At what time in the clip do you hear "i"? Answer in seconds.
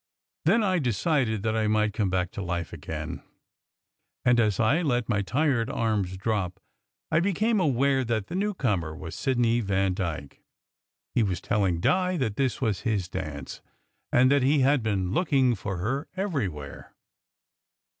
0.63-0.79, 1.55-1.67, 4.59-4.81, 7.11-7.19